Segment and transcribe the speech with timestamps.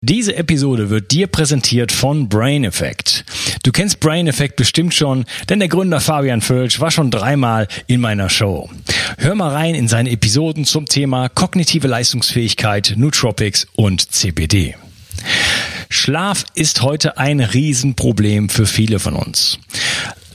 [0.00, 3.24] Diese Episode wird dir präsentiert von Brain Effect.
[3.64, 8.00] Du kennst Brain Effect bestimmt schon, denn der Gründer Fabian Völsch war schon dreimal in
[8.00, 8.70] meiner Show.
[9.18, 14.76] Hör mal rein in seine Episoden zum Thema kognitive Leistungsfähigkeit, Nootropics und CBD.
[15.88, 19.58] Schlaf ist heute ein Riesenproblem für viele von uns.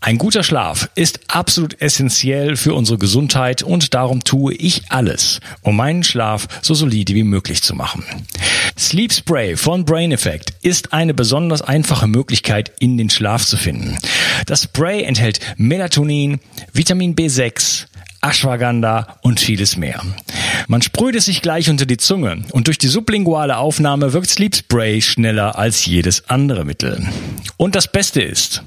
[0.00, 5.76] Ein guter Schlaf ist absolut essentiell für unsere Gesundheit und darum tue ich alles, um
[5.76, 8.04] meinen Schlaf so solide wie möglich zu machen.
[8.76, 13.96] Sleep Spray von Brain Effect ist eine besonders einfache Möglichkeit, in den Schlaf zu finden.
[14.46, 16.40] Das Spray enthält Melatonin,
[16.72, 17.86] Vitamin B6,
[18.22, 20.00] Ashwagandha und vieles mehr.
[20.68, 24.54] Man sprüht es sich gleich unter die Zunge und durch die sublinguale Aufnahme wirkt Sleep
[24.54, 27.06] Spray schneller als jedes andere Mittel.
[27.56, 28.62] Und das Beste ist,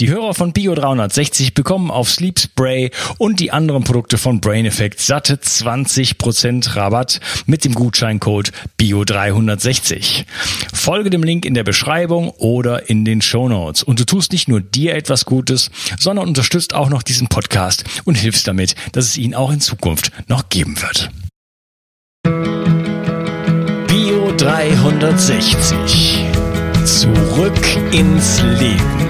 [0.00, 4.64] die Hörer von Bio 360 bekommen auf Sleep Spray und die anderen Produkte von Brain
[4.64, 10.24] Effect satte 20% Rabatt mit dem Gutscheincode Bio 360.
[10.72, 14.48] Folge dem Link in der Beschreibung oder in den Show Notes und du tust nicht
[14.48, 19.18] nur dir etwas Gutes, sondern unterstützt auch noch diesen Podcast und hilfst damit, dass es
[19.18, 21.10] ihn auch in Zukunft noch geben wird.
[23.86, 26.24] Bio 360.
[26.86, 29.09] Zurück ins Leben.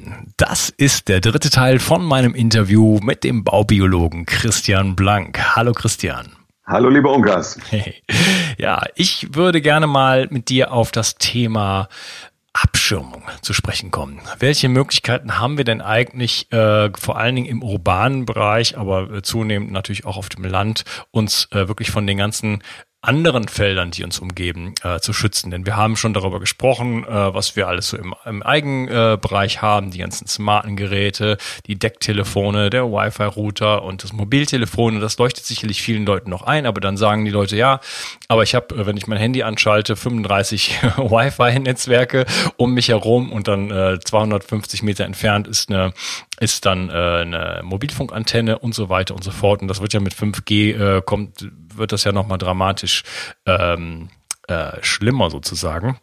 [0.41, 5.55] Das ist der dritte Teil von meinem Interview mit dem Baubiologen Christian Blank.
[5.55, 6.31] Hallo Christian.
[6.65, 7.59] Hallo lieber Unkas.
[7.69, 8.01] Hey.
[8.57, 11.89] Ja, ich würde gerne mal mit dir auf das Thema
[12.53, 14.19] Abschirmung zu sprechen kommen.
[14.39, 19.21] Welche Möglichkeiten haben wir denn eigentlich, äh, vor allen Dingen im urbanen Bereich, aber äh,
[19.21, 22.63] zunehmend natürlich auch auf dem Land, uns äh, wirklich von den ganzen
[23.03, 25.49] anderen Feldern, die uns umgeben, äh, zu schützen.
[25.49, 29.59] Denn wir haben schon darüber gesprochen, äh, was wir alles so im, im Eigenbereich äh,
[29.59, 34.95] haben, die ganzen smarten Geräte, die Decktelefone, der Wi-Fi-Router und das Mobiltelefon.
[34.95, 37.79] Und das leuchtet sicherlich vielen Leuten noch ein, aber dann sagen die Leute, ja,
[38.27, 42.25] aber ich habe, äh, wenn ich mein Handy anschalte, 35 Wi-Fi-Netzwerke
[42.57, 45.93] um mich herum und dann äh, 250 Meter entfernt ist eine
[46.41, 49.61] ist dann äh, eine Mobilfunkantenne und so weiter und so fort.
[49.61, 53.03] Und das wird ja mit 5G äh, kommt, wird das ja nochmal dramatisch
[53.45, 54.09] ähm,
[54.47, 55.99] äh, schlimmer sozusagen.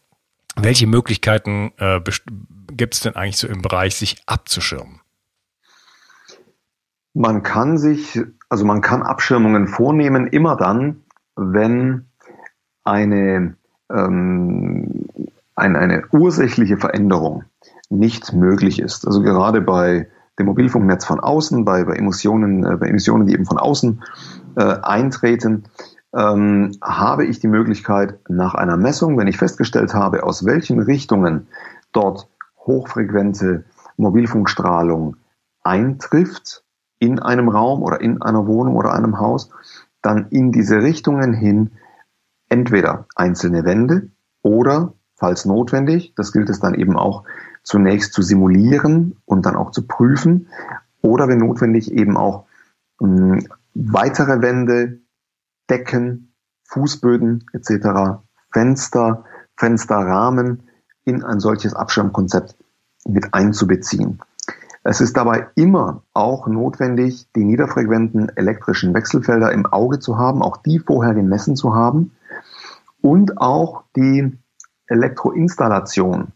[0.54, 2.00] Welche Möglichkeiten äh,
[2.70, 5.00] gibt es denn eigentlich so im Bereich, sich abzuschirmen?
[7.14, 11.02] Man kann sich, also man kann Abschirmungen vornehmen, immer dann,
[11.34, 12.06] wenn
[12.84, 13.56] eine,
[13.90, 15.08] ähm,
[15.56, 17.42] eine, eine ursächliche Veränderung
[17.90, 19.04] nicht möglich ist.
[19.04, 20.06] Also gerade bei
[20.38, 24.02] dem Mobilfunknetz von außen, bei, bei Emissionen, äh, bei Emissionen, die eben von außen
[24.56, 25.64] äh, eintreten,
[26.14, 31.48] ähm, habe ich die Möglichkeit nach einer Messung, wenn ich festgestellt habe, aus welchen Richtungen
[31.92, 32.28] dort
[32.66, 33.64] hochfrequente
[33.96, 35.16] Mobilfunkstrahlung
[35.62, 36.64] eintrifft
[36.98, 39.50] in einem Raum oder in einer Wohnung oder einem Haus,
[40.02, 41.72] dann in diese Richtungen hin
[42.48, 44.10] entweder einzelne Wände
[44.42, 47.24] oder, falls notwendig, das gilt es dann eben auch
[47.62, 50.48] zunächst zu simulieren und dann auch zu prüfen
[51.02, 52.46] oder wenn notwendig eben auch
[53.00, 55.00] mh, hm, weitere Wände,
[55.70, 58.20] Decken, Fußböden etc.,
[58.52, 59.24] Fenster,
[59.56, 60.62] Fensterrahmen
[61.04, 62.56] in ein solches Abschirmkonzept
[63.06, 64.20] mit einzubeziehen.
[64.84, 70.56] Es ist dabei immer auch notwendig, die niederfrequenten elektrischen Wechselfelder im Auge zu haben, auch
[70.58, 72.12] die vorher gemessen zu haben
[73.00, 74.38] und auch die
[74.86, 76.32] Elektroinstallation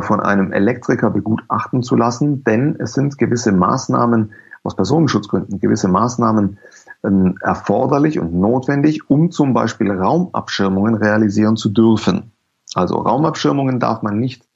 [0.00, 4.32] von einem Elektriker begutachten zu lassen, denn es sind gewisse Maßnahmen
[4.62, 6.58] aus Personenschutzgründen, gewisse Maßnahmen
[7.04, 12.32] ähm, erforderlich und notwendig, um zum Beispiel Raumabschirmungen realisieren zu dürfen.
[12.74, 14.46] Also Raumabschirmungen darf man nicht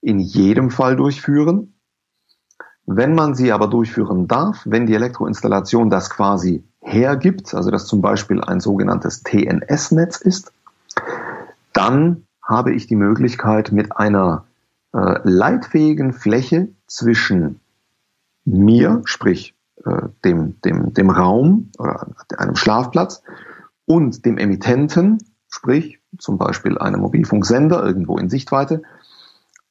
[0.00, 1.74] in jedem Fall durchführen.
[2.86, 8.00] Wenn man sie aber durchführen darf, wenn die Elektroinstallation das quasi hergibt, also dass zum
[8.00, 10.52] Beispiel ein sogenanntes TNS-Netz ist,
[11.74, 14.46] dann habe ich die Möglichkeit, mit einer
[14.94, 17.60] äh, leitfähigen Fläche zwischen
[18.46, 19.54] mir, sprich
[19.84, 22.08] äh, dem, dem, dem Raum oder
[22.38, 23.22] einem Schlafplatz
[23.84, 25.18] und dem Emittenten,
[25.48, 28.82] sprich zum Beispiel einem Mobilfunksender irgendwo in Sichtweite,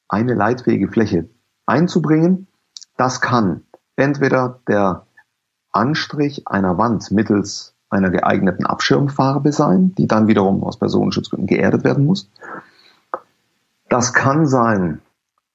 [0.08, 1.28] eine leitfähige Fläche
[1.66, 2.46] einzubringen.
[2.96, 3.62] Das kann
[3.96, 5.06] entweder der
[5.72, 12.04] Anstrich einer Wand mittels einer geeigneten Abschirmfarbe sein, die dann wiederum aus Personenschutzgründen geerdet werden
[12.04, 12.30] muss.
[13.88, 15.00] Das kann sein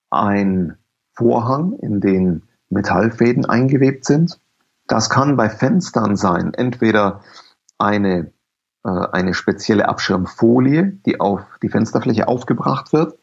[0.09, 0.77] ein
[1.13, 4.39] Vorhang, in den Metallfäden eingewebt sind.
[4.87, 7.21] Das kann bei Fenstern sein, entweder
[7.77, 8.31] eine,
[8.83, 13.17] äh, eine spezielle Abschirmfolie, die auf die Fensterfläche aufgebracht wird.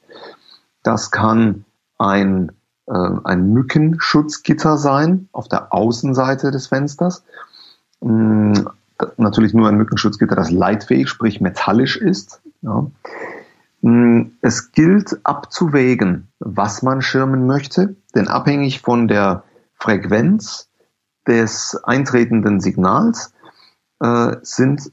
[0.83, 1.65] Das kann
[1.99, 2.53] ein,
[2.87, 2.93] äh,
[3.25, 7.25] ein Mückenschutzgitter sein auf der Außenseite des Fensters.
[8.01, 8.53] Mm,
[9.17, 12.41] natürlich nur ein Mückenschutzgitter, das leitfähig, sprich metallisch ist.
[12.63, 12.87] Ja.
[13.83, 19.45] Mm, es gilt abzuwägen, was man schirmen möchte, denn abhängig von der
[19.75, 20.69] Frequenz
[21.27, 23.33] des eintretenden Signals
[24.01, 24.93] äh, sind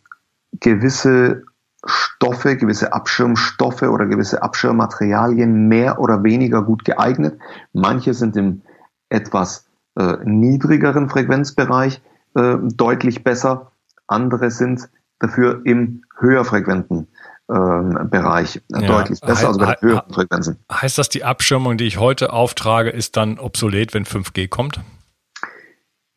[0.53, 1.43] gewisse
[1.85, 7.39] Stoffe, gewisse Abschirmstoffe oder gewisse Abschirmmaterialien mehr oder weniger gut geeignet.
[7.73, 8.61] Manche sind im
[9.09, 12.01] etwas äh, niedrigeren Frequenzbereich
[12.35, 13.71] äh, deutlich besser,
[14.07, 14.89] andere sind
[15.19, 17.07] dafür im höherfrequenten
[17.47, 20.57] Bereich ja, deutlich besser, also bei den höheren Frequenzen.
[20.69, 24.81] Heißt das, die Abschirmung, die ich heute auftrage, ist dann obsolet, wenn 5G kommt?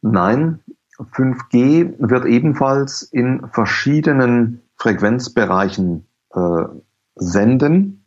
[0.03, 0.61] Nein,
[0.99, 6.65] 5G wird ebenfalls in verschiedenen Frequenzbereichen äh,
[7.15, 8.05] senden.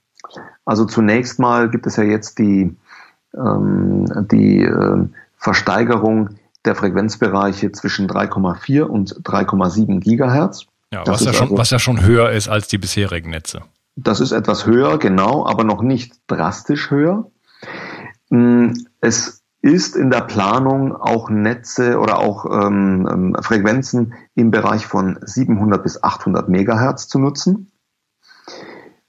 [0.66, 2.75] Also zunächst mal gibt es ja jetzt die,
[3.36, 6.31] ähm, die äh, Versteigerung
[6.66, 10.68] der Frequenzbereiche zwischen 3,4 und 3,7 Gigahertz.
[10.94, 13.63] Ja, was ja, schon, also, was ja schon höher ist als die bisherigen Netze.
[13.95, 17.31] Das ist etwas höher, genau, aber noch nicht drastisch höher.
[18.30, 24.86] Hm, es ist in der Planung auch Netze oder auch ähm, ähm Frequenzen im Bereich
[24.86, 27.72] von 700 bis 800 Megahertz zu nutzen.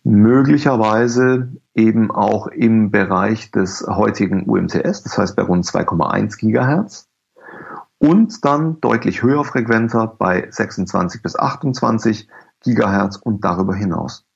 [0.05, 7.09] Möglicherweise eben auch im Bereich des heutigen UMTS, das heißt bei rund 2,1 Gigahertz
[8.05, 12.29] und dann deutlich höher frequenter bei 26 bis 28
[12.61, 14.27] Gigahertz und darüber hinaus.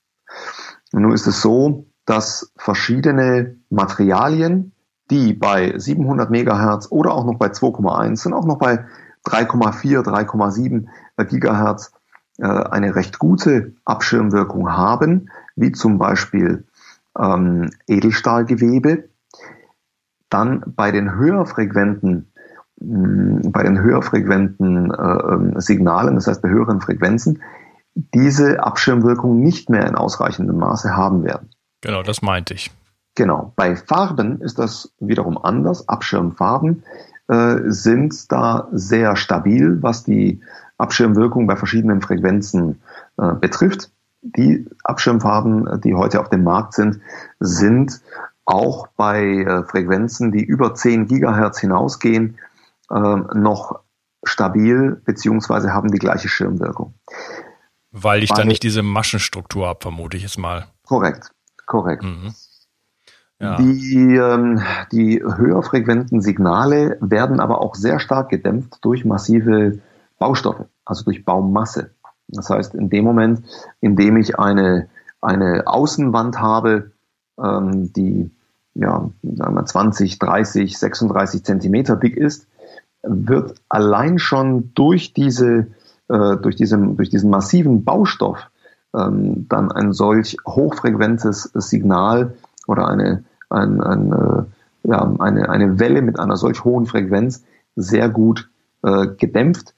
[0.93, 4.73] Und nun ist es so, dass verschiedene Materialien,
[5.11, 8.87] die bei 700 Megahertz oder auch noch bei 2,1 sind, auch noch bei
[9.27, 10.87] 3,4, 3,7
[11.27, 11.93] Gigahertz
[12.39, 16.67] äh, eine recht gute Abschirmwirkung haben, wie zum Beispiel
[17.19, 19.11] ähm, Edelstahlgewebe.
[20.31, 22.33] Dann bei den höherfrequenten
[22.81, 27.43] bei den höherfrequenten äh, ähm, Signalen, das heißt bei höheren Frequenzen,
[28.15, 31.51] diese Abschirmwirkung nicht mehr in ausreichendem Maße haben werden.
[31.81, 32.71] Genau, das meinte ich.
[33.17, 33.53] Genau.
[33.57, 35.89] Bei Farben ist das wiederum anders.
[35.89, 36.85] Abschirmfarben
[37.27, 40.41] äh, sind da sehr stabil, was die
[40.77, 42.81] Abschirmwirkung bei verschiedenen Frequenzen
[43.17, 43.91] äh, betrifft.
[44.23, 47.01] Die Abschirmfarben, die heute auf dem Markt sind,
[47.41, 48.01] sind
[48.45, 52.39] auch bei äh, Frequenzen, die über 10 Gigahertz hinausgehen,
[52.91, 53.81] noch
[54.25, 56.95] stabil beziehungsweise haben die gleiche Schirmwirkung.
[57.91, 60.67] Weil ich Weil, da nicht diese Maschenstruktur habe, vermute ich es mal.
[60.87, 61.31] Korrekt,
[61.67, 62.03] korrekt.
[62.03, 62.35] Mhm.
[63.41, 63.57] Ja.
[63.57, 69.79] Die, ähm, die höherfrequenten Signale werden aber auch sehr stark gedämpft durch massive
[70.19, 71.91] Baustoffe, also durch Baummasse.
[72.27, 73.43] Das heißt, in dem Moment,
[73.81, 74.89] in dem ich eine,
[75.21, 76.91] eine Außenwand habe,
[77.41, 78.31] ähm, die
[78.75, 82.47] ja, sagen wir 20, 30, 36 Zentimeter dick ist,
[83.03, 85.69] wird allein schon durch diese,
[86.09, 88.51] äh, durch diesen, durch diesen massiven Baustoff
[88.95, 92.35] ähm, dann ein solch hochfrequentes Signal
[92.67, 94.43] oder eine, ein, ein, äh,
[94.89, 97.45] ja, eine, eine Welle mit einer solch hohen Frequenz
[97.77, 98.51] sehr gut
[98.83, 99.75] äh, gedämpft,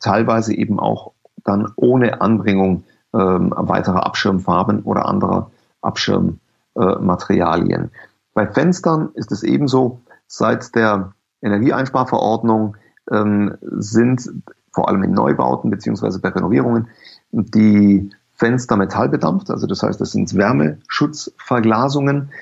[0.00, 1.12] teilweise eben auch
[1.44, 5.50] dann ohne Anbringung äh, weiterer Abschirmfarben oder anderer
[5.82, 7.90] Abschirmmaterialien.
[8.32, 11.12] Bei Fenstern ist es ebenso, seit der
[11.44, 12.76] Energieeinsparverordnung
[13.10, 14.30] ähm, sind
[14.72, 16.88] vor allem in Neubauten beziehungsweise bei Renovierungen
[17.30, 19.50] die Fenster metallbedampft.
[19.50, 22.32] Also das heißt, das sind Wärmeschutzverglasungen,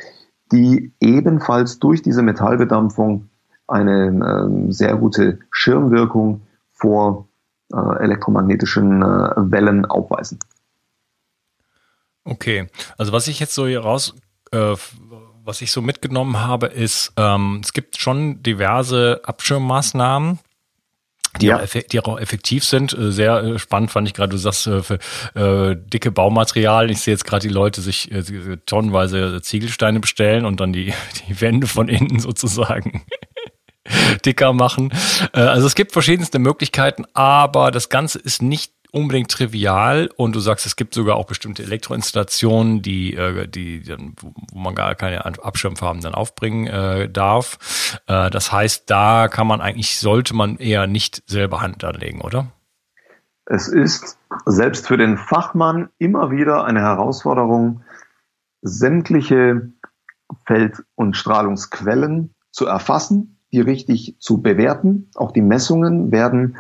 [0.51, 3.29] die ebenfalls durch diese Metallbedampfung
[3.67, 6.43] eine ähm, sehr gute Schirmwirkung
[6.73, 7.29] vor
[7.73, 10.39] äh, elektromagnetischen äh, Wellen aufweisen.
[12.25, 12.69] Okay,
[12.99, 14.15] also was ich jetzt so hier raus
[14.53, 14.75] äh,
[15.45, 20.39] was ich so mitgenommen habe, ist, ähm, es gibt schon diverse Abschirmmaßnahmen,
[21.41, 21.61] die, ja.
[21.61, 22.97] auch, die auch effektiv sind.
[22.97, 24.99] Äh, sehr äh, spannend fand ich gerade, du sagst, äh, für
[25.35, 26.93] äh, dicke Baumaterialien.
[26.93, 28.23] Ich sehe jetzt gerade die Leute sich äh,
[28.67, 30.93] tonnenweise Ziegelsteine bestellen und dann die,
[31.29, 33.03] die Wände von innen sozusagen
[34.25, 34.93] dicker machen.
[35.33, 40.67] Also es gibt verschiedenste Möglichkeiten, aber das Ganze ist nicht unbedingt trivial und du sagst,
[40.67, 43.83] es gibt sogar auch bestimmte Elektroinstallationen, die, äh, die
[44.21, 48.01] wo man gar keine Abschirmfarben dann aufbringen äh, darf.
[48.07, 52.49] Äh, das heißt, da kann man eigentlich, sollte man eher nicht selber Hand anlegen, oder?
[53.47, 57.83] Es ist selbst für den Fachmann immer wieder eine Herausforderung,
[58.61, 59.73] sämtliche
[60.47, 65.11] Feld- und Strahlungsquellen zu erfassen, die richtig zu bewerten.
[65.15, 66.57] Auch die Messungen werden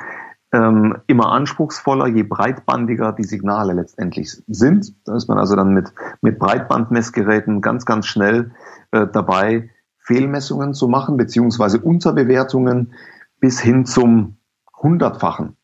[0.52, 4.94] ähm, immer anspruchsvoller, je breitbandiger die Signale letztendlich sind.
[5.06, 8.52] Da ist man also dann mit, mit Breitbandmessgeräten ganz, ganz schnell
[8.90, 12.92] äh, dabei, Fehlmessungen zu machen, beziehungsweise Unterbewertungen
[13.40, 14.36] bis hin zum
[14.76, 15.56] Hundertfachen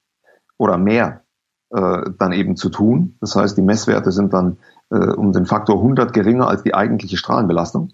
[0.57, 1.23] oder mehr
[1.71, 3.16] äh, dann eben zu tun.
[3.21, 4.59] Das heißt, die Messwerte sind dann
[4.90, 7.92] äh, um den Faktor 100 geringer als die eigentliche Strahlenbelastung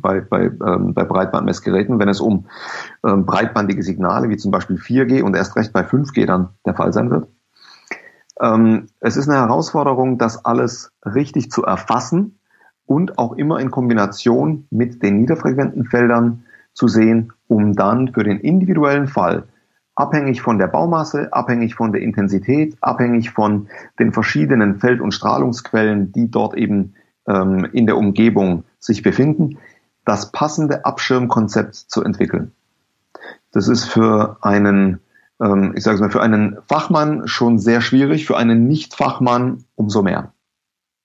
[0.00, 2.46] bei, bei, ähm, bei Breitbandmessgeräten, wenn es um
[3.06, 6.92] ähm, breitbandige Signale wie zum Beispiel 4G und erst recht bei 5G dann der Fall
[6.92, 7.28] sein wird.
[8.40, 12.38] Ähm, es ist eine Herausforderung, das alles richtig zu erfassen
[12.86, 18.40] und auch immer in Kombination mit den niederfrequenten Feldern zu sehen, um dann für den
[18.40, 19.44] individuellen Fall
[19.94, 26.12] abhängig von der Baumasse, abhängig von der Intensität, abhängig von den verschiedenen Feld- und Strahlungsquellen,
[26.12, 26.94] die dort eben
[27.28, 29.58] ähm, in der Umgebung sich befinden,
[30.04, 32.52] das passende Abschirmkonzept zu entwickeln.
[33.52, 35.00] Das ist für einen,
[35.40, 40.32] ähm, ich sage mal, für einen Fachmann schon sehr schwierig, für einen Nicht-Fachmann umso mehr.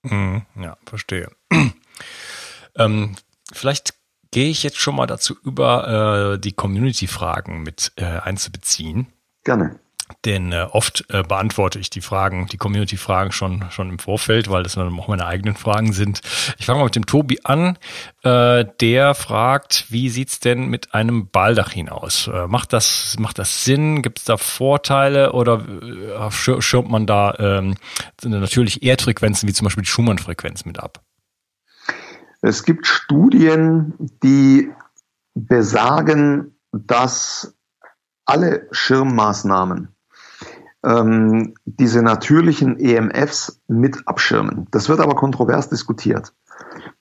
[0.03, 1.29] Mhm, ja, verstehe.
[2.75, 3.15] ähm,
[3.51, 3.93] vielleicht
[4.31, 9.07] gehe ich jetzt schon mal dazu über, äh, die Community-Fragen mit äh, einzubeziehen.
[9.43, 9.79] Gerne.
[10.25, 14.63] Denn äh, oft äh, beantworte ich die Fragen, die Community-Fragen schon, schon im Vorfeld, weil
[14.63, 16.21] das dann auch meine eigenen Fragen sind.
[16.57, 17.77] Ich fange mal mit dem Tobi an.
[18.23, 22.27] Äh, der fragt, wie sieht's denn mit einem Baldachin aus?
[22.27, 24.01] Äh, macht, das, macht das Sinn?
[24.01, 27.75] Gibt es da Vorteile oder äh, schirmt man da ähm,
[28.23, 31.01] natürlich Erdfrequenzen wie zum Beispiel die Schumann-Frequenz mit ab?
[32.41, 34.71] Es gibt Studien, die
[35.33, 37.55] besagen, dass
[38.25, 39.96] alle Schirmmaßnahmen
[40.83, 44.67] ähm, diese natürlichen EMFs mit abschirmen.
[44.71, 46.33] Das wird aber kontrovers diskutiert.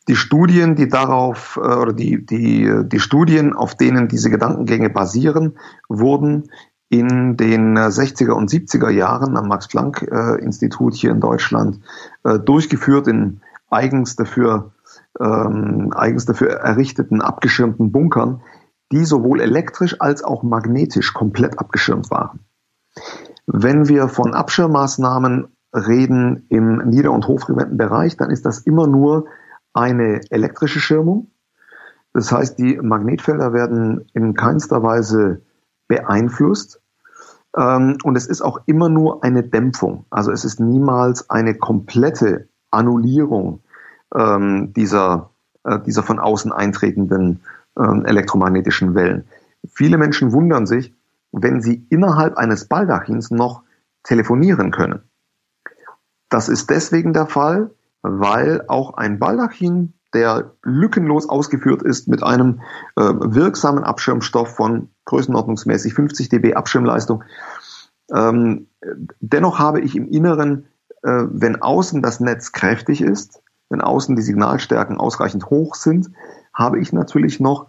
[0.08, 5.58] Die Studien, die darauf äh, oder die, die, die Studien, auf denen diese Gedankengänge basieren,
[5.88, 6.50] wurden
[6.88, 11.80] in den 60er und 70er Jahren am Max-Planck-Institut hier in Deutschland
[12.22, 14.72] äh, durchgeführt in eigens dafür,
[15.18, 18.42] ähm, eigens dafür errichteten abgeschirmten Bunkern,
[18.92, 22.40] die sowohl elektrisch als auch magnetisch komplett abgeschirmt waren.
[23.46, 29.26] Wenn wir von Abschirmmaßnahmen reden im nieder- und hochfrequenten Bereich, dann ist das immer nur
[29.72, 31.30] eine elektrische Schirmung.
[32.12, 35.42] Das heißt, die Magnetfelder werden in keinster Weise
[35.86, 36.80] beeinflusst.
[37.56, 40.06] Ähm, und es ist auch immer nur eine Dämpfung.
[40.10, 43.60] Also es ist niemals eine komplette Annullierung
[44.14, 45.30] ähm, dieser,
[45.64, 47.40] äh, dieser von außen eintretenden
[47.78, 49.24] ähm, elektromagnetischen Wellen.
[49.74, 50.94] Viele Menschen wundern sich,
[51.32, 53.62] wenn sie innerhalb eines Baldachins noch
[54.02, 55.02] telefonieren können.
[56.28, 57.70] Das ist deswegen der Fall,
[58.02, 62.60] weil auch ein Baldachin, der lückenlos ausgeführt ist mit einem
[62.96, 67.22] äh, wirksamen Abschirmstoff von größenordnungsmäßig 50 dB Abschirmleistung,
[68.12, 68.68] ähm,
[69.20, 70.66] dennoch habe ich im Inneren,
[71.02, 76.10] äh, wenn außen das Netz kräftig ist, wenn außen die Signalstärken ausreichend hoch sind,
[76.54, 77.66] habe ich natürlich noch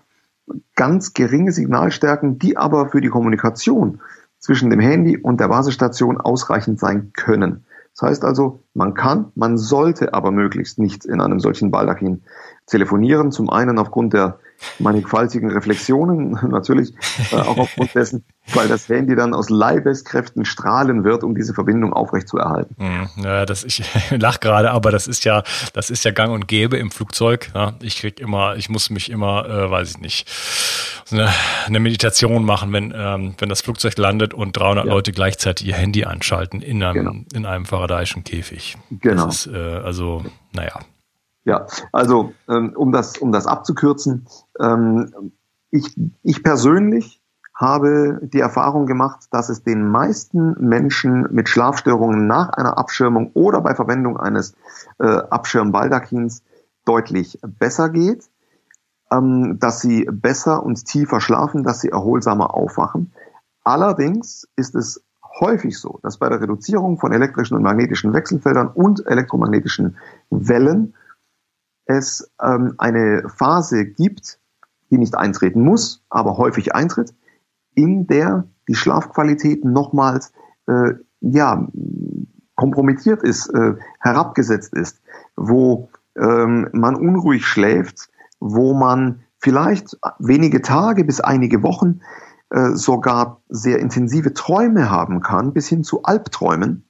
[0.75, 4.01] ganz geringe Signalstärken, die aber für die Kommunikation
[4.39, 7.65] zwischen dem Handy und der Basisstation ausreichend sein können.
[7.93, 12.21] Das heißt also, man kann, man sollte aber möglichst nicht in einem solchen Baldachin
[12.67, 13.31] telefonieren.
[13.31, 14.39] Zum einen aufgrund der
[14.79, 16.93] mannigfaltigen Reflexionen, natürlich
[17.31, 21.93] äh, auch aufgrund dessen, weil das Handy dann aus Leibeskräften strahlen wird, um diese Verbindung
[21.93, 22.75] aufrechtzuerhalten.
[22.77, 25.43] Hm, ja, das ich lach gerade, aber das ist ja,
[25.73, 27.51] das ist ja Gang und Gäbe im Flugzeug.
[27.53, 27.73] Ja.
[27.81, 30.29] Ich krieg immer, ich muss mich immer, äh, weiß ich nicht,
[31.11, 31.29] eine,
[31.65, 34.91] eine Meditation machen, wenn ähm, wenn das Flugzeug landet und 300 ja.
[34.91, 37.15] Leute gleichzeitig ihr Handy anschalten in einem genau.
[37.33, 38.66] in einem faradayischen Käfig.
[38.89, 39.25] Genau.
[39.25, 40.79] Das ist, äh, also, naja.
[41.45, 44.27] Ja, also ähm, um das um das abzukürzen,
[44.59, 45.31] ähm,
[45.71, 47.21] ich, ich persönlich
[47.55, 53.61] habe die Erfahrung gemacht, dass es den meisten Menschen mit Schlafstörungen nach einer Abschirmung oder
[53.61, 54.55] bei Verwendung eines
[54.99, 56.43] äh, Abschirmbaldachins
[56.85, 58.29] deutlich besser geht,
[59.11, 63.13] ähm, dass sie besser und tiefer schlafen, dass sie erholsamer aufwachen.
[63.63, 65.03] Allerdings ist es
[65.39, 69.97] häufig so, dass bei der Reduzierung von elektrischen und magnetischen Wechselfeldern und elektromagnetischen
[70.29, 70.95] Wellen
[71.85, 74.39] es ähm, eine Phase gibt,
[74.91, 77.13] die nicht eintreten muss, aber häufig eintritt,
[77.75, 80.33] in der die Schlafqualität nochmals
[80.67, 81.67] äh, ja,
[82.55, 85.01] kompromittiert ist, äh, herabgesetzt ist,
[85.35, 92.01] wo ähm, man unruhig schläft, wo man vielleicht wenige Tage bis einige Wochen
[92.49, 96.85] äh, sogar sehr intensive Träume haben kann, bis hin zu Albträumen,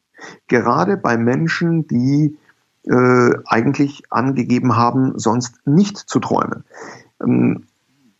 [0.47, 2.37] gerade bei Menschen, die
[2.83, 6.63] äh, eigentlich angegeben haben, sonst nicht zu träumen.
[7.21, 7.65] Ähm,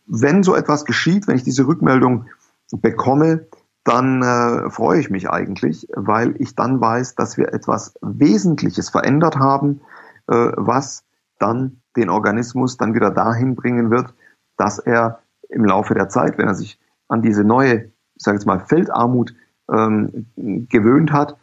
[0.06, 2.26] wenn so etwas geschieht, wenn ich diese Rückmeldung
[2.72, 3.46] bekomme,
[3.84, 9.36] dann äh, freue ich mich eigentlich, weil ich dann weiß, dass wir etwas Wesentliches verändert
[9.36, 9.80] haben,
[10.26, 11.04] äh, was
[11.38, 14.12] dann den Organismus dann wieder dahin bringen wird,
[14.56, 16.78] dass er im Laufe der Zeit, wenn er sich
[17.08, 19.34] an diese neue, ich sage jetzt mal, Feldarmut
[19.70, 21.36] ähm, gewöhnt hat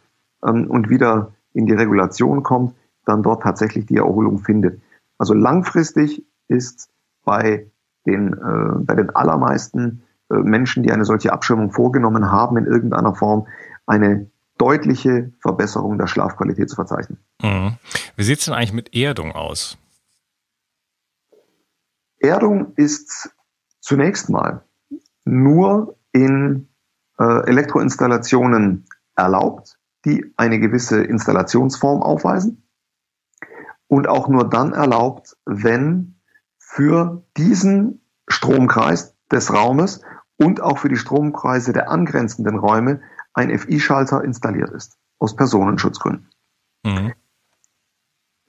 [0.44, 4.80] ähm, und wieder in die Regulation kommt, dann dort tatsächlich die Erholung findet.
[5.18, 6.90] Also langfristig ist
[7.24, 7.70] bei
[8.06, 13.14] den, äh, bei den allermeisten äh, Menschen, die eine solche Abschirmung vorgenommen haben, in irgendeiner
[13.14, 13.46] Form
[13.86, 17.18] eine deutliche Verbesserung der Schlafqualität zu verzeichnen.
[17.42, 17.76] Mhm.
[18.16, 19.78] Wie sieht es denn eigentlich mit Erdung aus?
[22.18, 23.30] Erdung ist
[23.80, 24.65] zunächst mal
[25.26, 26.68] nur in
[27.18, 32.66] äh, Elektroinstallationen erlaubt, die eine gewisse Installationsform aufweisen
[33.88, 36.20] und auch nur dann erlaubt, wenn
[36.58, 40.02] für diesen Stromkreis des Raumes
[40.36, 43.00] und auch für die Stromkreise der angrenzenden Räume
[43.34, 46.30] ein FI-Schalter installiert ist, aus Personenschutzgründen.
[46.84, 47.12] Mhm.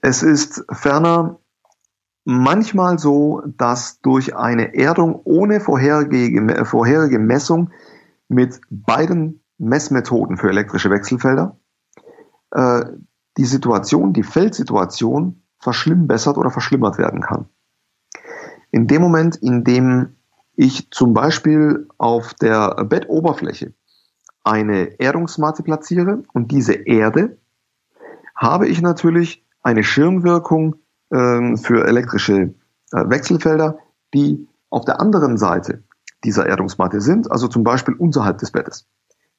[0.02, 1.40] Es ist ferner
[2.30, 7.72] manchmal so, dass durch eine Erdung ohne vorherige, vorherige Messung
[8.28, 11.58] mit beiden Messmethoden für elektrische Wechselfelder
[12.52, 12.84] äh,
[13.38, 17.46] die Situation, die Feldsituation verschlimmbessert oder verschlimmert werden kann.
[18.72, 20.18] In dem Moment, in dem
[20.58, 23.74] ich zum Beispiel auf der Bettoberfläche
[24.44, 27.38] eine Erdungsmatte platziere und diese Erde,
[28.36, 30.76] habe ich natürlich eine Schirmwirkung
[31.10, 32.54] äh, für elektrische
[32.92, 33.78] äh, Wechselfelder,
[34.14, 35.84] die auf der anderen Seite
[36.24, 38.88] dieser Erdungsmatte sind, also zum Beispiel unterhalb des Bettes.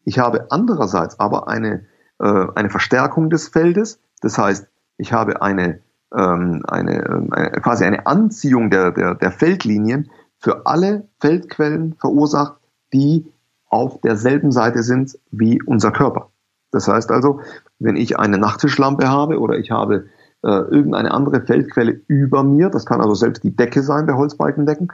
[0.04, 1.86] Ich habe andererseits aber eine
[2.18, 4.00] äh, eine Verstärkung des Feldes.
[4.20, 5.80] Das heißt, ich habe eine,
[6.12, 12.56] ähm, eine, ähm, eine quasi eine Anziehung der, der, der Feldlinien für alle Feldquellen verursacht,
[12.92, 13.32] die
[13.68, 16.30] auf derselben Seite sind wie unser Körper.
[16.70, 17.40] Das heißt also,
[17.78, 20.06] wenn ich eine Nachttischlampe habe oder ich habe
[20.42, 24.92] äh, irgendeine andere Feldquelle über mir, das kann also selbst die Decke sein bei Holzbalkendecken,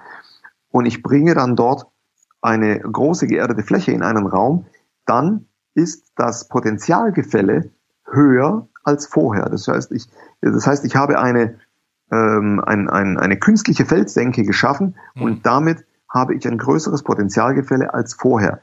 [0.71, 1.87] und ich bringe dann dort
[2.41, 4.67] eine große geerdete Fläche in einen Raum,
[5.07, 7.71] dann ist das Potentialgefälle
[8.07, 9.49] höher als vorher.
[9.49, 10.09] Das heißt, ich,
[10.41, 11.59] das heißt, ich habe eine,
[12.11, 15.23] ähm, ein, ein, eine künstliche Feldsenke geschaffen mhm.
[15.23, 18.61] und damit habe ich ein größeres Potentialgefälle als vorher.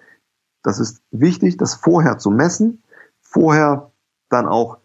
[0.64, 2.84] Das ist wichtig, das vorher zu messen,
[3.20, 3.92] vorher
[4.30, 4.78] dann auch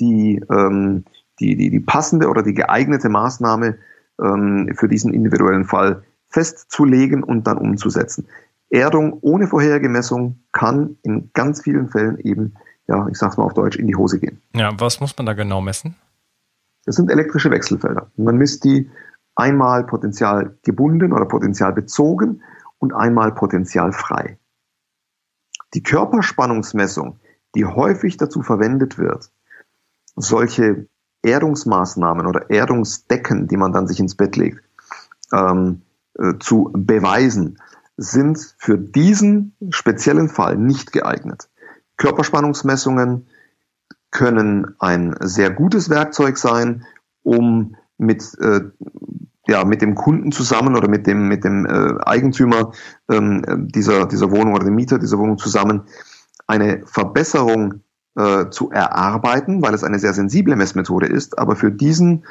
[0.00, 1.04] die, ähm,
[1.40, 3.78] die, die, die passende oder die geeignete Maßnahme
[4.20, 8.26] ähm, für diesen individuellen Fall festzulegen und dann umzusetzen.
[8.70, 12.54] Erdung ohne vorherige Messung kann in ganz vielen Fällen eben,
[12.86, 14.42] ja, ich sag's mal auf Deutsch, in die Hose gehen.
[14.54, 15.96] Ja, was muss man da genau messen?
[16.84, 18.10] Das sind elektrische Wechselfelder.
[18.16, 18.90] Man misst die
[19.34, 22.42] einmal Potenzial gebunden oder Potenzial bezogen
[22.78, 24.38] und einmal Potenzial frei.
[25.74, 27.20] Die Körperspannungsmessung,
[27.54, 29.30] die häufig dazu verwendet wird,
[30.20, 30.86] solche
[31.22, 34.62] Erdungsmaßnahmen oder Erdungsdecken, die man dann sich ins Bett legt,
[35.32, 35.82] ähm,
[36.18, 37.58] äh, zu beweisen,
[37.96, 41.48] sind für diesen speziellen Fall nicht geeignet.
[41.96, 43.26] Körperspannungsmessungen
[44.10, 46.84] können ein sehr gutes Werkzeug sein,
[47.22, 48.60] um mit, äh,
[49.48, 52.72] ja, mit dem Kunden zusammen oder mit dem, mit dem äh, Eigentümer
[53.10, 55.82] ähm, dieser, dieser Wohnung oder dem Mieter dieser Wohnung zusammen
[56.46, 57.82] eine Verbesserung
[58.18, 61.38] äh, zu erarbeiten, weil es eine sehr sensible Messmethode ist.
[61.38, 62.24] Aber für diesen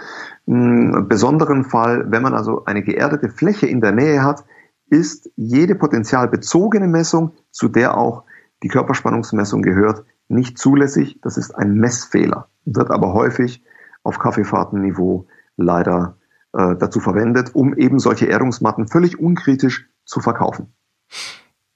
[0.46, 4.44] mh, besonderen Fall, wenn man also eine geerdete Fläche in der Nähe hat,
[4.90, 8.26] ist jede potenzialbezogene Messung, zu der auch
[8.64, 11.20] die Körperspannungsmessung gehört, nicht zulässig.
[11.22, 13.64] Das ist ein Messfehler, wird aber häufig
[14.04, 16.18] auf Kaffeefahrtenniveau leider
[16.52, 20.74] äh, dazu verwendet, um eben solche Erdungsmatten völlig unkritisch zu verkaufen.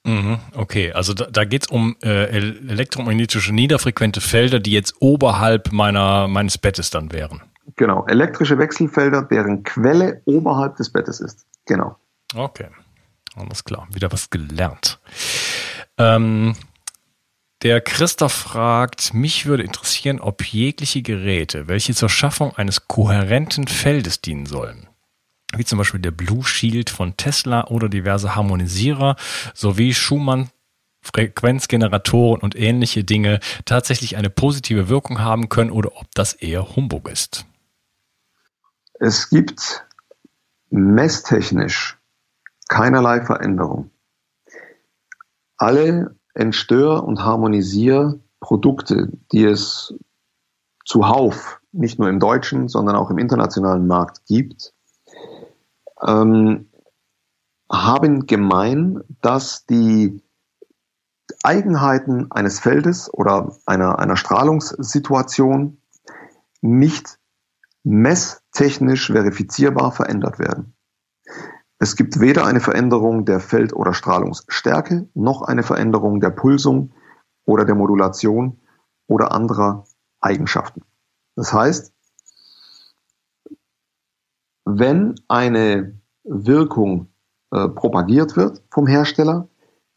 [0.04, 5.72] Mhm, okay, also da, da geht es um äh, elektromagnetische niederfrequente Felder, die jetzt oberhalb
[5.72, 7.40] meiner, meines Bettes dann wären.
[7.76, 11.46] Genau, elektrische Wechselfelder, deren Quelle oberhalb des Bettes ist.
[11.66, 11.96] Genau.
[12.34, 12.66] Okay.
[13.34, 14.98] Alles klar, wieder was gelernt.
[15.96, 16.54] Ähm,
[17.62, 24.20] der Christoph fragt, mich würde interessieren, ob jegliche Geräte, welche zur Schaffung eines kohärenten Feldes
[24.20, 24.88] dienen sollen,
[25.56, 29.16] wie zum Beispiel der Blue Shield von Tesla oder diverse Harmonisierer
[29.54, 30.50] sowie Schumann
[31.02, 37.08] Frequenzgeneratoren und ähnliche Dinge tatsächlich eine positive Wirkung haben können oder ob das eher Humbug
[37.08, 37.44] ist.
[39.00, 39.84] Es gibt
[40.70, 41.98] messtechnisch
[42.68, 43.90] keinerlei Veränderung.
[45.56, 49.94] Alle Entstör- und Harmonisierprodukte, die es
[50.84, 54.72] zuhauf nicht nur im deutschen, sondern auch im internationalen Markt gibt,
[56.06, 56.70] ähm,
[57.70, 60.22] haben gemein, dass die
[61.42, 65.80] Eigenheiten eines Feldes oder einer, einer Strahlungssituation
[66.60, 67.18] nicht
[67.84, 70.74] messtechnisch verifizierbar verändert werden.
[71.78, 76.92] Es gibt weder eine Veränderung der Feld- oder Strahlungsstärke noch eine Veränderung der Pulsung
[77.44, 78.60] oder der Modulation
[79.08, 79.84] oder anderer
[80.20, 80.82] Eigenschaften.
[81.34, 81.91] Das heißt,
[84.64, 87.08] wenn eine Wirkung
[87.50, 89.48] äh, propagiert wird vom Hersteller,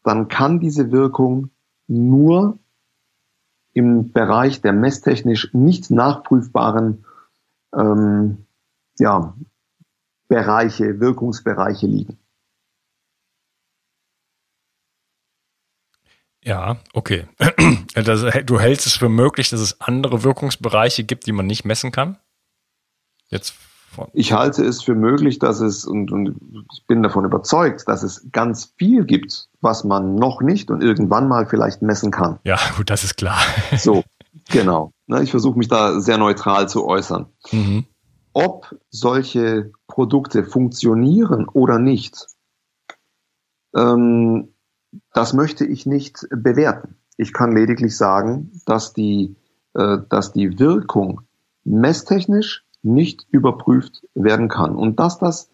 [0.02, 1.50] dann kann diese Wirkung
[1.88, 2.58] nur
[3.72, 7.04] im Bereich der messtechnisch nicht nachprüfbaren
[7.74, 8.46] ähm,
[8.98, 9.36] ja,
[10.28, 12.18] Bereiche, Wirkungsbereiche liegen.
[16.42, 17.26] Ja, okay.
[17.94, 21.92] Das, du hältst es für möglich, dass es andere Wirkungsbereiche gibt, die man nicht messen
[21.92, 22.18] kann?
[23.28, 23.54] Jetzt
[24.12, 26.36] ich halte es für möglich, dass es, und, und
[26.72, 31.28] ich bin davon überzeugt, dass es ganz viel gibt, was man noch nicht und irgendwann
[31.28, 32.38] mal vielleicht messen kann.
[32.44, 33.38] Ja, gut, das ist klar.
[33.78, 34.04] so,
[34.50, 34.92] genau.
[35.22, 37.26] Ich versuche mich da sehr neutral zu äußern.
[37.52, 37.84] Mhm.
[38.32, 42.26] Ob solche Produkte funktionieren oder nicht,
[43.74, 44.48] ähm,
[45.12, 46.96] das möchte ich nicht bewerten.
[47.16, 49.36] Ich kann lediglich sagen, dass die,
[49.74, 51.22] äh, dass die Wirkung
[51.64, 55.50] messtechnisch nicht überprüft werden kann und dass das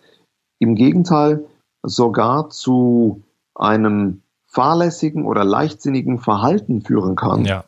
[0.58, 1.44] im Gegenteil
[1.82, 3.22] sogar zu
[3.54, 7.44] einem fahrlässigen oder leichtsinnigen Verhalten führen kann.
[7.44, 7.64] Ja.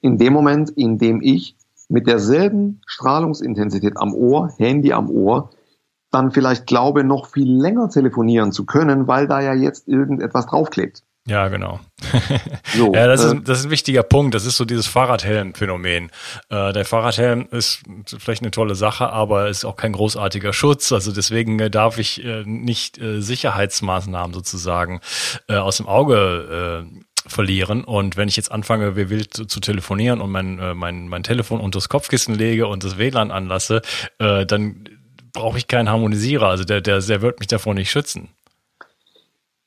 [0.00, 1.56] In dem Moment, in dem ich
[1.88, 5.50] mit derselben Strahlungsintensität am Ohr, Handy am Ohr,
[6.10, 11.02] dann vielleicht glaube, noch viel länger telefonieren zu können, weil da ja jetzt irgendetwas draufklebt.
[11.30, 11.78] Ja, genau.
[12.74, 14.34] So, ja, das, äh, ist, das ist ein wichtiger Punkt.
[14.34, 16.10] Das ist so dieses Fahrradhelm-Phänomen.
[16.48, 17.82] Äh, der Fahrradhelm ist
[18.18, 20.90] vielleicht eine tolle Sache, aber ist auch kein großartiger Schutz.
[20.92, 25.00] Also deswegen äh, darf ich äh, nicht äh, Sicherheitsmaßnahmen sozusagen
[25.48, 26.86] äh, aus dem Auge
[27.26, 27.84] verlieren.
[27.84, 31.60] Und wenn ich jetzt anfange, wie wild zu, zu telefonieren und mein, mein, mein Telefon
[31.60, 33.82] unter das Kopfkissen lege und das WLAN anlasse,
[34.18, 34.88] dann
[35.32, 36.48] brauche ich keinen Harmonisierer.
[36.48, 38.30] Also der, der, der wird mich davor nicht schützen.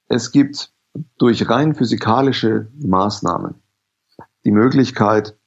[0.10, 0.73] Es gibt
[1.18, 3.56] durch rein physikalische Maßnahmen
[4.46, 5.38] die Möglichkeit,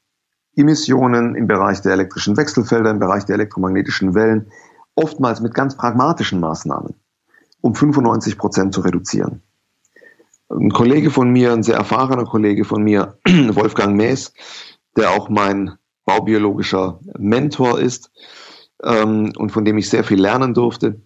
[0.55, 4.51] Emissionen im Bereich der elektrischen Wechselfelder, im Bereich der elektromagnetischen Wellen,
[4.95, 6.95] oftmals mit ganz pragmatischen Maßnahmen,
[7.61, 9.43] um 95 Prozent zu reduzieren.
[10.49, 14.33] Ein Kollege von mir, ein sehr erfahrener Kollege von mir, Wolfgang Mees,
[14.97, 15.73] der auch mein
[16.07, 18.11] baubiologischer Mentor ist
[18.83, 21.03] ähm, und von dem ich sehr viel lernen durfte,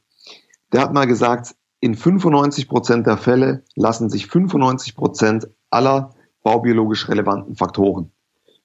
[0.72, 7.08] der hat mal gesagt, in 95 Prozent der Fälle lassen sich 95 Prozent aller baubiologisch
[7.08, 8.12] relevanten Faktoren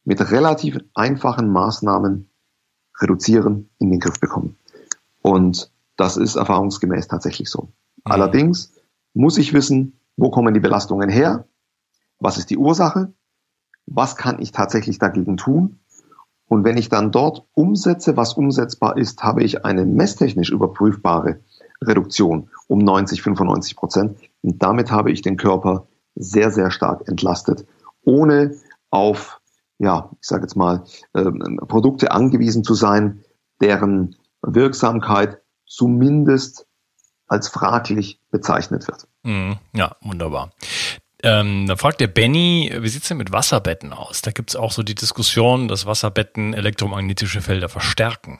[0.03, 2.29] mit relativ einfachen Maßnahmen
[3.01, 4.57] reduzieren, in den Griff bekommen.
[5.21, 7.63] Und das ist erfahrungsgemäß tatsächlich so.
[7.63, 7.71] Mhm.
[8.03, 8.73] Allerdings
[9.13, 11.47] muss ich wissen, wo kommen die Belastungen her?
[12.19, 13.13] Was ist die Ursache?
[13.87, 15.79] Was kann ich tatsächlich dagegen tun?
[16.47, 21.39] Und wenn ich dann dort umsetze, was umsetzbar ist, habe ich eine messtechnisch überprüfbare
[21.83, 24.19] Reduktion um 90, 95 Prozent.
[24.41, 27.65] Und damit habe ich den Körper sehr, sehr stark entlastet,
[28.03, 28.55] ohne
[28.89, 29.39] auf,
[29.79, 30.83] ja, ich sage jetzt mal,
[31.13, 31.23] äh,
[31.67, 33.23] Produkte angewiesen zu sein,
[33.61, 36.67] deren Wirksamkeit zumindest
[37.27, 39.07] als fraglich bezeichnet wird.
[39.23, 39.57] Mhm.
[39.73, 40.51] Ja, wunderbar.
[41.23, 44.21] Ähm, da fragt der Benny, wie sieht's denn mit Wasserbetten aus?
[44.21, 48.39] Da gibt's auch so die Diskussion, dass Wasserbetten elektromagnetische Felder verstärken.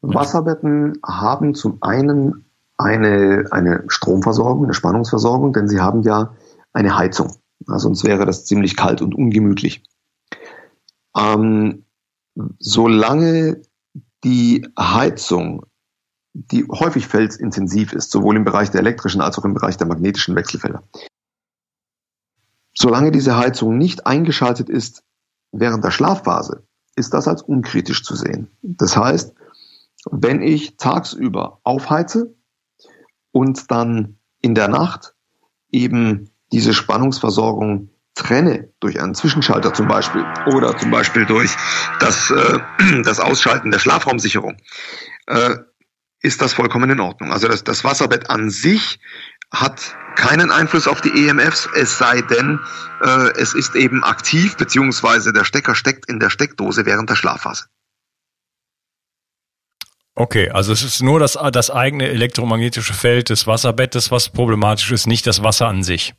[0.00, 2.44] Wasserbetten haben zum einen
[2.76, 6.34] eine, eine Stromversorgung, eine Spannungsversorgung, denn sie haben ja
[6.72, 7.34] eine Heizung.
[7.66, 9.82] sonst wäre das ziemlich kalt und ungemütlich.
[11.16, 11.84] Ähm,
[12.58, 13.62] solange
[14.22, 15.66] die Heizung,
[16.34, 20.36] die häufig felsintensiv ist, sowohl im Bereich der elektrischen als auch im Bereich der magnetischen
[20.36, 20.84] Wechselfelder,
[22.74, 25.02] solange diese Heizung nicht eingeschaltet ist
[25.50, 26.62] während der Schlafphase,
[26.94, 28.48] ist das als unkritisch zu sehen.
[28.62, 29.34] Das heißt,
[30.10, 32.34] wenn ich tagsüber aufheize
[33.32, 35.14] und dann in der Nacht
[35.70, 41.54] eben diese Spannungsversorgung trenne durch einen Zwischenschalter zum Beispiel oder zum Beispiel durch
[42.00, 42.58] das, äh,
[43.02, 44.56] das Ausschalten der Schlafraumsicherung,
[45.26, 45.56] äh,
[46.20, 47.32] ist das vollkommen in Ordnung.
[47.32, 48.98] Also das, das Wasserbett an sich
[49.52, 52.58] hat keinen Einfluss auf die EMFs, es sei denn,
[53.02, 57.66] äh, es ist eben aktiv, beziehungsweise der Stecker steckt in der Steckdose während der Schlafphase.
[60.18, 65.06] Okay, also es ist nur das, das eigene elektromagnetische Feld des Wasserbettes, was problematisch ist,
[65.06, 66.12] nicht das Wasser an sich.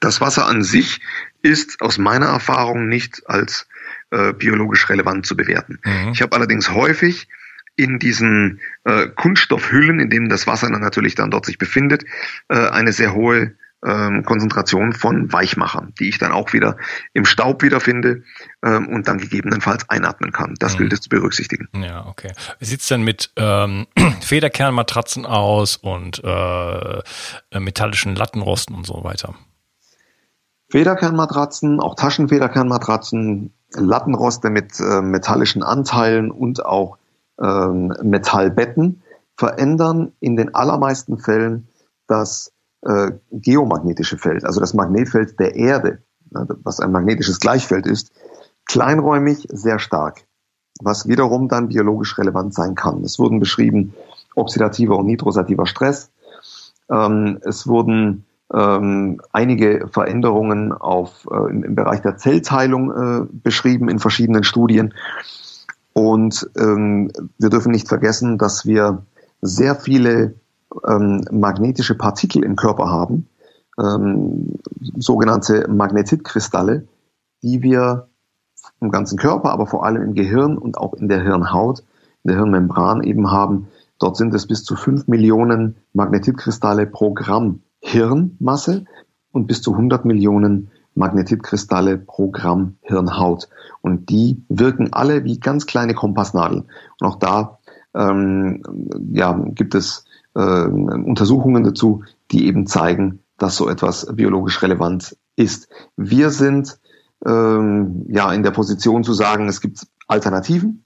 [0.00, 1.00] Das Wasser an sich
[1.40, 3.66] ist aus meiner Erfahrung nicht als
[4.10, 5.78] äh, biologisch relevant zu bewerten.
[5.82, 6.12] Mhm.
[6.12, 7.26] Ich habe allerdings häufig
[7.74, 12.04] in diesen äh, Kunststoffhüllen, in denen das Wasser dann natürlich dann dort sich befindet,
[12.48, 16.76] äh, eine sehr hohe ähm, Konzentration von Weichmachern, die ich dann auch wieder
[17.12, 18.22] im Staub wiederfinde
[18.62, 20.54] ähm, und dann gegebenenfalls einatmen kann.
[20.58, 20.78] Das mhm.
[20.78, 21.68] gilt es zu berücksichtigen.
[21.74, 22.32] Ja, okay.
[22.58, 23.86] Wie sieht's denn mit ähm,
[24.20, 27.02] Federkernmatratzen aus und äh,
[27.58, 29.34] metallischen Lattenrosten und so weiter?
[30.70, 36.98] Federkernmatratzen, auch Taschenfederkernmatratzen, Lattenroste mit äh, metallischen Anteilen und auch
[37.40, 39.02] ähm, Metallbetten
[39.36, 41.68] verändern in den allermeisten Fällen
[42.06, 48.12] das äh, geomagnetische Feld, also das Magnetfeld der Erde, ne, was ein magnetisches Gleichfeld ist,
[48.66, 50.24] kleinräumig sehr stark,
[50.80, 53.02] was wiederum dann biologisch relevant sein kann.
[53.04, 53.94] Es wurden beschrieben
[54.34, 56.10] oxidativer und nitrosativer Stress.
[56.90, 63.88] Ähm, es wurden ähm, einige Veränderungen auf, äh, im, im, Bereich der Zellteilung äh, beschrieben
[63.88, 64.94] in verschiedenen Studien.
[65.94, 69.04] Und ähm, wir dürfen nicht vergessen, dass wir
[69.40, 70.34] sehr viele
[70.86, 73.28] ähm, magnetische Partikel im Körper haben,
[73.78, 74.58] ähm,
[74.96, 76.86] sogenannte Magnetitkristalle,
[77.42, 78.08] die wir
[78.80, 81.80] im ganzen Körper, aber vor allem im Gehirn und auch in der Hirnhaut,
[82.24, 83.68] in der Hirnmembran eben haben.
[83.98, 88.84] Dort sind es bis zu fünf Millionen Magnetitkristalle pro Gramm Hirnmasse
[89.32, 93.48] und bis zu 100 Millionen Magnetitkristalle pro Gramm Hirnhaut.
[93.80, 96.64] Und die wirken alle wie ganz kleine Kompassnadeln.
[97.00, 97.58] Und auch da
[97.94, 98.62] ähm,
[99.12, 100.04] ja, gibt es
[100.34, 105.68] äh, Untersuchungen dazu, die eben zeigen, dass so etwas biologisch relevant ist.
[105.96, 106.78] Wir sind
[107.26, 110.84] ähm, ja in der Position zu sagen, es gibt Alternativen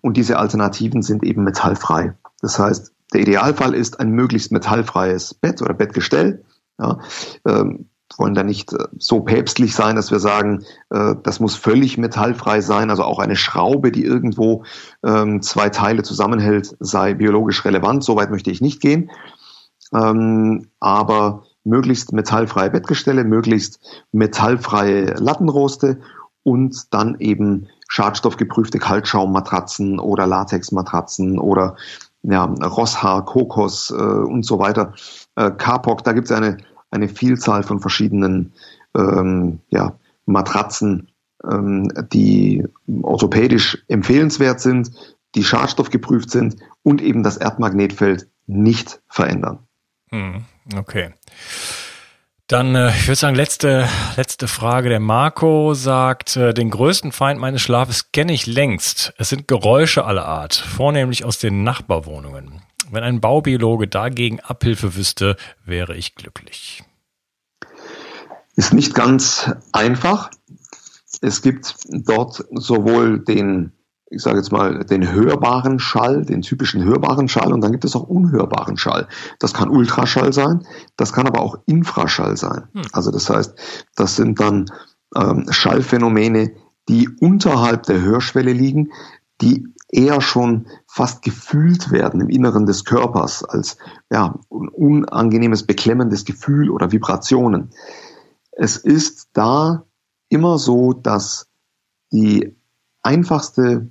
[0.00, 2.16] und diese Alternativen sind eben metallfrei.
[2.40, 6.44] Das heißt, der Idealfall ist ein möglichst metallfreies Bett oder Bettgestell.
[6.78, 6.98] Ja,
[7.46, 11.98] ähm, wollen da nicht äh, so päpstlich sein, dass wir sagen, äh, das muss völlig
[11.98, 12.90] metallfrei sein.
[12.90, 14.64] Also auch eine Schraube, die irgendwo
[15.04, 18.04] ähm, zwei Teile zusammenhält, sei biologisch relevant.
[18.04, 19.10] Soweit möchte ich nicht gehen.
[19.92, 23.80] Ähm, aber möglichst metallfreie Bettgestelle, möglichst
[24.12, 26.00] metallfreie Lattenroste
[26.42, 31.76] und dann eben schadstoffgeprüfte Kaltschaummatratzen oder Latexmatratzen oder
[32.22, 34.94] ja, Rosshaar, Kokos äh, und so weiter,
[35.36, 36.56] äh, Kapok, da gibt es eine,
[36.94, 38.52] eine Vielzahl von verschiedenen
[38.96, 41.08] ähm, ja, Matratzen,
[41.50, 42.64] ähm, die
[43.02, 44.90] orthopädisch empfehlenswert sind,
[45.34, 49.58] die schadstoffgeprüft sind und eben das Erdmagnetfeld nicht verändern.
[50.10, 50.44] Hm,
[50.76, 51.10] okay.
[52.46, 54.90] Dann, äh, ich würde sagen, letzte, letzte Frage.
[54.90, 59.14] Der Marco sagt, äh, den größten Feind meines Schlafes kenne ich längst.
[59.16, 62.60] Es sind Geräusche aller Art, vornehmlich aus den Nachbarwohnungen.
[62.90, 66.84] Wenn ein Baubiologe dagegen Abhilfe wüsste, wäre ich glücklich.
[68.56, 70.30] Ist nicht ganz einfach.
[71.20, 73.72] Es gibt dort sowohl den
[74.14, 77.96] ich sage jetzt mal, den hörbaren Schall, den typischen hörbaren Schall und dann gibt es
[77.96, 79.08] auch unhörbaren Schall.
[79.38, 80.64] Das kann Ultraschall sein,
[80.96, 82.68] das kann aber auch Infraschall sein.
[82.72, 82.82] Hm.
[82.92, 83.54] Also das heißt,
[83.96, 84.66] das sind dann
[85.16, 86.52] ähm, Schallphänomene,
[86.88, 88.92] die unterhalb der Hörschwelle liegen,
[89.40, 93.76] die eher schon fast gefühlt werden im Inneren des Körpers als
[94.10, 97.70] ja, ein unangenehmes, beklemmendes Gefühl oder Vibrationen.
[98.52, 99.84] Es ist da
[100.28, 101.48] immer so, dass
[102.12, 102.56] die
[103.02, 103.88] einfachste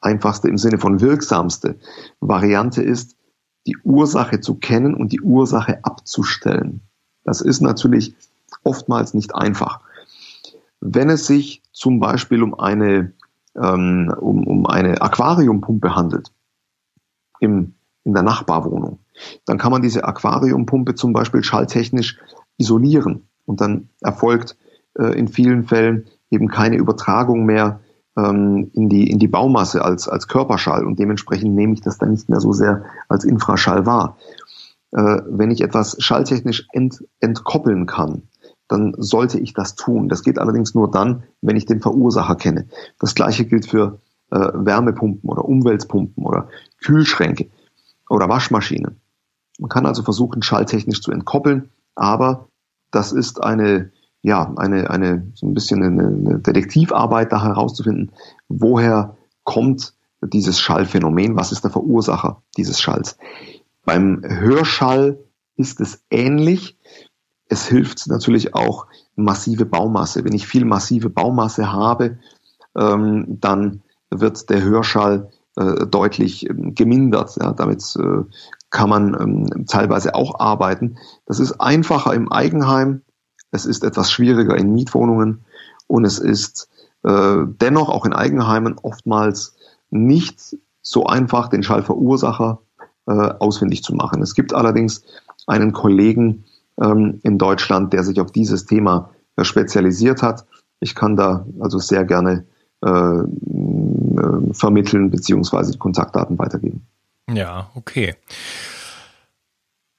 [0.00, 1.78] einfachste im Sinne von wirksamste
[2.20, 3.16] Variante ist,
[3.66, 6.80] die Ursache zu kennen und die Ursache abzustellen.
[7.24, 8.14] Das ist natürlich
[8.64, 9.80] oftmals nicht einfach.
[10.80, 13.12] Wenn es sich zum Beispiel um eine,
[13.56, 16.32] ähm, um, um eine Aquariumpumpe handelt,
[17.40, 19.00] im, in der Nachbarwohnung,
[19.46, 22.18] dann kann man diese Aquariumpumpe zum Beispiel schalltechnisch
[22.58, 24.56] isolieren und dann erfolgt
[24.98, 27.80] äh, in vielen Fällen eben keine Übertragung mehr
[28.16, 32.10] ähm, in, die, in die Baumasse als, als Körperschall und dementsprechend nehme ich das dann
[32.10, 34.16] nicht mehr so sehr als Infraschall wahr.
[34.92, 38.22] Äh, wenn ich etwas schalltechnisch ent, entkoppeln kann,
[38.70, 40.08] dann sollte ich das tun.
[40.08, 42.66] Das geht allerdings nur dann, wenn ich den Verursacher kenne.
[42.98, 43.98] Das gleiche gilt für
[44.30, 46.48] äh, Wärmepumpen oder Umweltpumpen oder
[46.82, 47.50] Kühlschränke
[48.08, 49.00] oder Waschmaschinen.
[49.58, 52.48] Man kann also versuchen, schalltechnisch zu entkoppeln, aber
[52.90, 53.90] das ist eine
[54.22, 58.12] ja, eine, eine, so ein bisschen eine, eine Detektivarbeit da herauszufinden,
[58.48, 63.16] woher kommt dieses Schallphänomen, was ist der Verursacher dieses Schalls.
[63.84, 65.18] Beim Hörschall
[65.56, 66.76] ist es ähnlich.
[67.50, 68.86] Es hilft natürlich auch
[69.16, 70.24] massive Baumasse.
[70.24, 72.18] Wenn ich viel massive Baumasse habe,
[72.78, 77.36] ähm, dann wird der Hörschall äh, deutlich ähm, gemindert.
[77.40, 78.22] Ja, damit äh,
[78.70, 80.96] kann man ähm, teilweise auch arbeiten.
[81.26, 83.02] Das ist einfacher im Eigenheim.
[83.50, 85.44] Es ist etwas schwieriger in Mietwohnungen
[85.88, 86.68] und es ist
[87.02, 89.56] äh, dennoch auch in Eigenheimen oftmals
[89.90, 92.60] nicht so einfach, den Schallverursacher
[93.06, 94.22] äh, ausfindig zu machen.
[94.22, 95.02] Es gibt allerdings
[95.48, 96.44] einen Kollegen
[96.80, 100.46] ähm, in Deutschland, der sich auf dieses Thema äh, spezialisiert hat.
[100.80, 102.46] Ich kann da also sehr gerne
[102.84, 103.24] äh, äh,
[104.54, 106.86] vermitteln beziehungsweise Kontaktdaten weitergeben.
[107.30, 108.16] Ja, okay.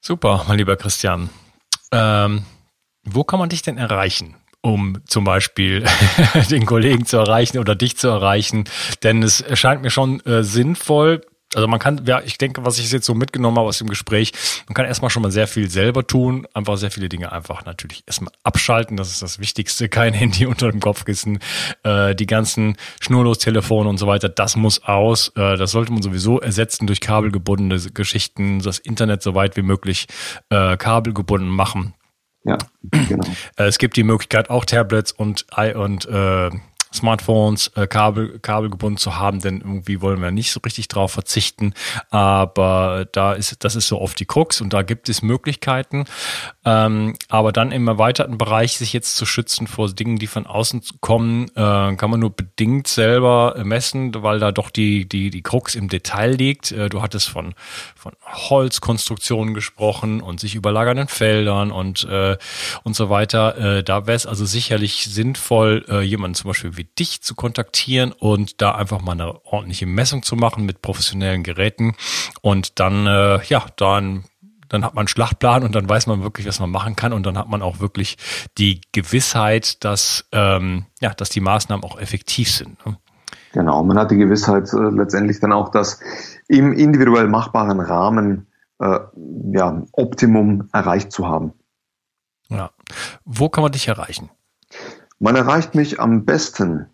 [0.01, 1.29] Super, mein lieber Christian.
[1.91, 2.43] Ähm,
[3.03, 4.35] wo kann man dich denn erreichen?
[4.61, 5.83] um zum Beispiel
[6.51, 8.65] den Kollegen zu erreichen oder dich zu erreichen.
[9.03, 11.21] Denn es erscheint mir schon äh, sinnvoll,
[11.53, 14.31] also man kann, ja, ich denke, was ich jetzt so mitgenommen habe aus dem Gespräch,
[14.67, 18.03] man kann erstmal schon mal sehr viel selber tun, einfach sehr viele Dinge einfach natürlich
[18.07, 21.39] erstmal abschalten, das ist das Wichtigste, kein Handy unter dem Kopfkissen,
[21.83, 26.39] äh, die ganzen Schnurlostelefone und so weiter, das muss aus, äh, das sollte man sowieso
[26.39, 30.07] ersetzen durch kabelgebundene Geschichten, das Internet so weit wie möglich
[30.49, 31.93] äh, kabelgebunden machen.
[32.43, 33.27] Ja, genau.
[33.57, 36.49] Äh, es gibt die Möglichkeit, auch Tablets und, und äh,
[36.93, 41.73] Smartphones äh, kabel, kabelgebunden zu haben, denn irgendwie wollen wir nicht so richtig drauf verzichten.
[42.09, 46.05] Aber da ist, das ist so oft die Krux und da gibt es Möglichkeiten.
[46.65, 50.81] Ähm, aber dann im erweiterten Bereich sich jetzt zu schützen vor Dingen, die von außen
[50.99, 55.75] kommen, äh, kann man nur bedingt selber messen, weil da doch die, die, die Krux
[55.75, 56.71] im Detail liegt.
[56.71, 57.53] Äh, du hattest von,
[57.95, 62.37] von Holzkonstruktionen gesprochen und sich überlagernden Feldern und, äh,
[62.83, 63.77] und so weiter.
[63.77, 68.11] Äh, da wäre es also sicherlich sinnvoll, äh, jemanden zum Beispiel wie dich zu kontaktieren
[68.11, 71.93] und da einfach mal eine ordentliche Messung zu machen mit professionellen Geräten
[72.41, 74.23] und dann, äh, ja, dann
[74.67, 77.25] dann hat man einen Schlachtplan und dann weiß man wirklich, was man machen kann und
[77.25, 78.17] dann hat man auch wirklich
[78.57, 82.83] die Gewissheit, dass, ähm, ja, dass die Maßnahmen auch effektiv sind.
[82.85, 82.97] Ne?
[83.51, 85.99] Genau, man hat die Gewissheit äh, letztendlich dann auch, dass
[86.47, 88.47] im individuell machbaren Rahmen
[88.79, 88.99] äh,
[89.51, 91.51] ja, Optimum erreicht zu haben.
[92.47, 92.71] Ja.
[93.25, 94.29] Wo kann man dich erreichen?
[95.23, 96.87] Man erreicht mich am besten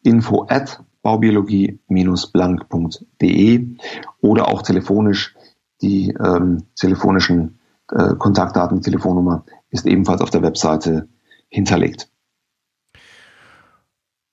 [0.04, 3.76] info at baubiologie-blank.de
[4.20, 5.34] oder auch telefonisch.
[5.82, 7.58] Die ähm, telefonischen
[7.90, 11.08] äh, Kontaktdaten, Telefonnummer ist ebenfalls auf der Webseite
[11.48, 12.08] hinterlegt.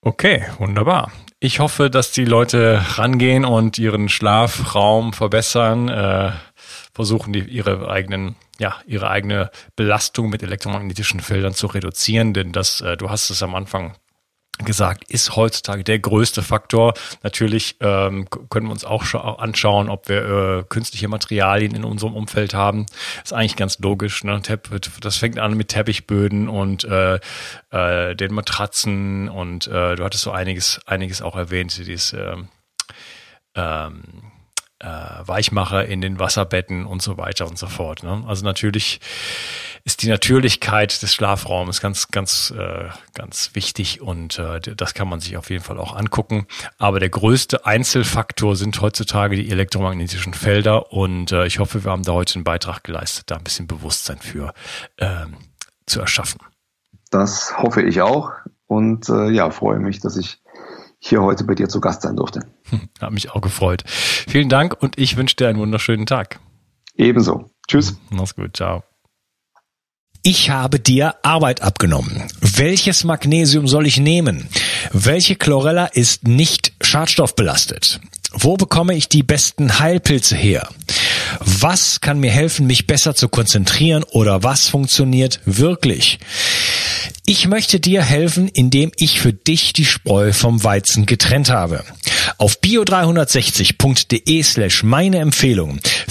[0.08, 1.12] Okay, wunderbar.
[1.40, 6.32] Ich hoffe, dass die Leute rangehen und ihren Schlafraum verbessern, äh,
[6.94, 12.82] versuchen die, ihre eigenen, ja, ihre eigene Belastung mit elektromagnetischen Feldern zu reduzieren, denn das,
[12.82, 13.96] äh, du hast es am Anfang
[14.64, 16.94] gesagt, ist heutzutage der größte Faktor.
[17.24, 19.04] Natürlich ähm, können wir uns auch
[19.40, 22.86] anschauen, ob wir äh, künstliche Materialien in unserem Umfeld haben.
[23.24, 24.24] Ist eigentlich ganz logisch.
[24.24, 24.42] Ne?
[25.02, 27.20] Das fängt an mit Teppichböden und äh,
[27.72, 32.48] äh, den Matratzen und äh, du hattest so einiges, einiges auch erwähnt, dieses ähm,
[33.56, 34.04] ähm,
[34.80, 38.04] äh, Weichmacher in den Wasserbetten und so weiter und so fort.
[38.04, 38.24] Ne?
[38.28, 39.00] Also natürlich
[39.86, 45.20] ist die Natürlichkeit des Schlafraums ganz, ganz, äh, ganz wichtig und äh, das kann man
[45.20, 46.48] sich auf jeden Fall auch angucken.
[46.80, 52.02] Aber der größte Einzelfaktor sind heutzutage die elektromagnetischen Felder und äh, ich hoffe, wir haben
[52.02, 54.56] da heute einen Beitrag geleistet, da ein bisschen Bewusstsein für
[54.98, 55.36] ähm,
[55.86, 56.42] zu erschaffen.
[57.12, 58.32] Das hoffe ich auch
[58.66, 60.42] und äh, ja, freue mich, dass ich
[60.98, 62.40] hier heute bei dir zu Gast sein durfte.
[63.00, 63.84] Hat mich auch gefreut.
[63.86, 66.40] Vielen Dank und ich wünsche dir einen wunderschönen Tag.
[66.96, 67.52] Ebenso.
[67.68, 67.96] Tschüss.
[68.10, 68.58] Mach's gut.
[68.58, 68.84] Ciao.
[70.28, 72.24] Ich habe dir Arbeit abgenommen.
[72.42, 74.48] Welches Magnesium soll ich nehmen?
[74.92, 78.00] Welche Chlorella ist nicht schadstoffbelastet?
[78.32, 80.68] Wo bekomme ich die besten Heilpilze her?
[81.40, 86.18] Was kann mir helfen, mich besser zu konzentrieren oder was funktioniert wirklich?
[87.28, 91.84] Ich möchte dir helfen, indem ich für dich die Spreu vom Weizen getrennt habe.
[92.40, 95.80] Auf bio360.de slash meine Empfehlung